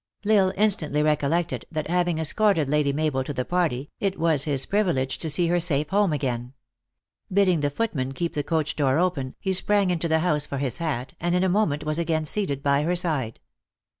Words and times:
L 0.25 0.31
Isle 0.35 0.53
instantly 0.57 1.03
recollected, 1.03 1.65
that 1.71 1.87
having 1.87 2.17
escorted 2.17 2.67
Lady 2.67 2.91
Mabel 2.91 3.23
to 3.23 3.33
the 3.35 3.45
party, 3.45 3.91
it 3.99 4.17
was 4.17 4.45
his 4.45 4.65
privilege 4.65 5.19
to 5.19 5.29
see 5.29 5.45
her 5.45 5.59
safe 5.59 5.89
home 5.89 6.11
again. 6.11 6.53
Bidding 7.31 7.59
the 7.59 7.69
footman 7.69 8.11
keep 8.13 8.33
the 8.33 8.41
coach 8.41 8.75
door 8.75 8.97
open, 8.97 9.35
he 9.39 9.53
sprang 9.53 9.91
into 9.91 10.07
the 10.07 10.21
house 10.21 10.47
for 10.47 10.57
his 10.57 10.79
hat, 10.79 11.13
and 11.19 11.35
in 11.35 11.43
a 11.43 11.49
moment 11.49 11.83
was 11.83 11.99
again 11.99 12.25
seated 12.25 12.63
by 12.63 12.81
her 12.81 12.95
side. 12.95 13.39